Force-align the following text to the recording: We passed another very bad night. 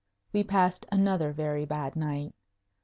We 0.33 0.43
passed 0.43 0.87
another 0.91 1.31
very 1.31 1.63
bad 1.63 1.95
night. 1.95 2.33